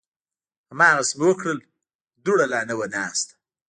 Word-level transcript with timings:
هماغسې 0.71 1.13
مې 1.19 1.25
وکړل، 1.27 1.59
دوړه 2.25 2.45
لا 2.53 2.61
نه 2.69 2.73
وه 2.79 2.87
ناسته 2.93 3.33